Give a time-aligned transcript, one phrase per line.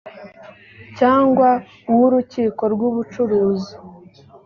[0.97, 1.47] cyangwa
[1.91, 3.73] uw’urukiko rw’ubucuruzi